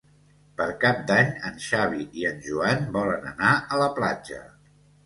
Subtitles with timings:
[0.61, 4.43] Per Cap d'Any en Xavi i en Joan volen anar a la platja.